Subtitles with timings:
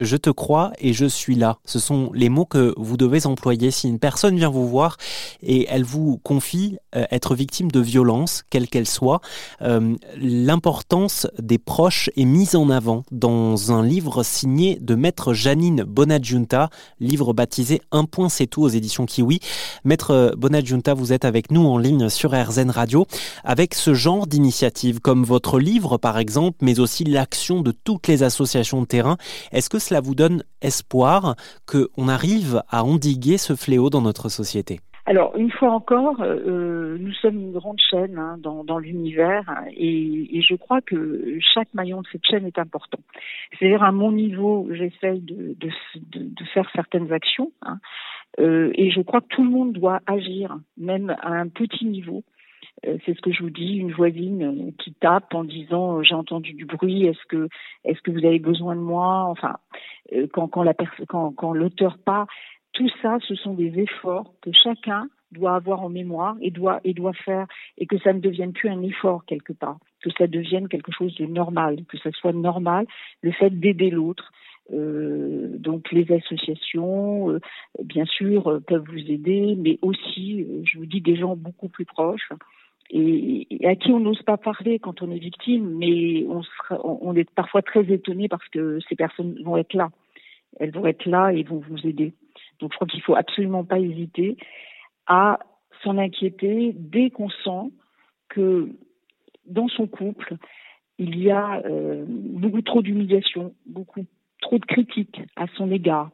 [0.00, 1.58] Je te crois et je suis là.
[1.64, 4.96] Ce sont les mots que vous devez employer si une personne vient vous voir
[5.40, 9.20] et elle vous confie euh, être victime de violence, quelle qu'elle soit.
[9.62, 15.84] Euh, l'importance des proches est mise en avant dans un livre signé de maître Janine
[15.84, 19.38] Bonadjunta, livre baptisé Un point c'est tout aux éditions Kiwi.
[19.84, 23.06] Maître Bonadjunta, vous êtes avec nous en ligne sur RZN Radio
[23.44, 28.24] avec ce genre d'initiative comme votre livre par exemple, mais aussi l'action de toutes les
[28.24, 29.18] associations de terrain.
[29.52, 34.80] Est-ce que cela vous donne espoir qu'on arrive à endiguer ce fléau dans notre société?
[35.06, 39.44] Alors, une fois encore, euh, nous sommes une grande chaîne hein, dans, l'univers
[39.76, 42.98] et, je crois que chaque maillon de cette chaîne est important.
[43.52, 45.54] C'est-à-dire, à mon niveau, j'essaye de,
[46.54, 47.78] faire certaines actions hein,
[48.40, 52.22] euh, et je crois que tout le monde doit agir, même à un petit niveau,
[52.22, 52.24] euh,
[53.04, 56.14] c'est ce que je vous dis, une voisine euh, qui tape en disant euh, j'ai
[56.14, 57.48] entendu du bruit, est-ce que
[57.84, 59.24] est-ce que vous avez besoin de moi?
[59.28, 59.56] Enfin,
[60.32, 60.74] quand quand la
[61.08, 62.26] quand, quand l'auteur part,
[62.72, 66.94] tout ça, ce sont des efforts que chacun doit avoir en mémoire et doit et
[66.94, 67.46] doit faire
[67.78, 71.14] et que ça ne devienne plus un effort quelque part, que ça devienne quelque chose
[71.16, 72.86] de normal, que ça soit normal
[73.22, 74.32] le fait d'aider l'autre.
[74.70, 77.38] donc les associations,
[77.82, 82.30] bien sûr, peuvent vous aider, mais aussi, je vous dis, des gens beaucoup plus proches
[82.90, 87.28] et, à qui on n'ose pas parler quand on est victime, mais on, on est
[87.30, 89.90] parfois très étonné parce que ces personnes vont être là.
[90.60, 92.12] Elles vont être là et vont vous aider.
[92.60, 94.36] Donc je crois qu'il faut absolument pas hésiter
[95.06, 95.38] à
[95.82, 97.72] s'en inquiéter dès qu'on sent
[98.28, 98.68] que
[99.46, 100.36] dans son couple,
[100.98, 104.04] il y a euh, beaucoup trop d'humiliation, beaucoup
[104.40, 106.10] trop de critiques à son égard,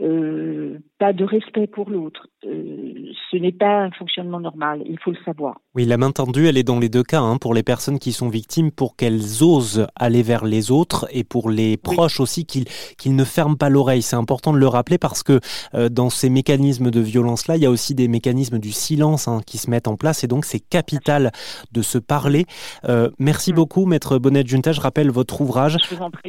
[0.00, 2.28] euh, pas de respect pour l'autre.
[2.44, 2.87] Euh,
[3.30, 5.60] ce n'est pas un fonctionnement normal, il faut le savoir.
[5.74, 8.12] Oui, la main tendue, elle est dans les deux cas, hein, pour les personnes qui
[8.12, 12.64] sont victimes, pour qu'elles osent aller vers les autres, et pour les proches aussi, qu'ils
[12.96, 14.02] qu'ils ne ferment pas l'oreille.
[14.02, 15.40] C'est important de le rappeler parce que
[15.74, 19.40] euh, dans ces mécanismes de violence-là, il y a aussi des mécanismes du silence hein,
[19.46, 21.30] qui se mettent en place, et donc c'est capital
[21.72, 22.46] de se parler.
[22.88, 23.56] Euh, merci mm.
[23.56, 24.72] beaucoup, Maître Bonnet Junta.
[24.72, 25.76] Je rappelle votre ouvrage,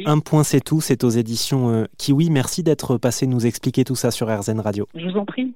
[0.06, 2.30] Un point c'est tout, c'est aux éditions Kiwi.
[2.30, 4.86] Merci d'être passé nous expliquer tout ça sur RZN Radio.
[4.94, 5.54] Je vous en prie.